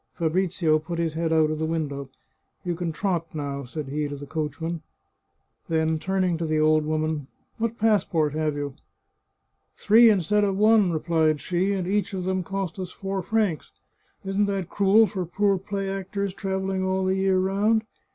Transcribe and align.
Fabrizio 0.15 0.79
put 0.79 0.97
his 0.97 1.13
head 1.13 1.31
out 1.31 1.51
of 1.51 1.59
the 1.59 1.65
window." 1.67 2.09
You 2.65 2.73
can 2.73 2.91
trot 2.91 3.27
now," 3.35 3.65
said 3.65 3.89
he 3.89 4.07
to 4.07 4.15
the 4.15 4.25
coachman. 4.25 4.81
Then, 5.69 5.99
turning 5.99 6.39
to 6.39 6.45
the 6.47 6.59
old 6.59 6.85
woman," 6.85 7.27
What 7.59 7.77
passport 7.77 8.33
have 8.33 8.55
you?"" 8.55 8.73
Three 9.75 10.09
instead 10.09 10.43
of 10.43 10.57
one," 10.57 10.91
replied 10.91 11.39
she," 11.39 11.73
and 11.73 11.85
each 11.85 12.15
of 12.15 12.23
them 12.23 12.41
cost 12.41 12.79
us 12.79 12.89
four 12.89 13.21
francs. 13.21 13.73
Isn't 14.25 14.47
that 14.47 14.69
cruel 14.69 15.05
for 15.05 15.23
poor 15.23 15.59
play 15.59 15.87
actors, 15.87 16.33
travelling 16.33 16.83
all 16.83 17.05
the 17.05 17.17
year 17.17 17.37
round 17.37 17.83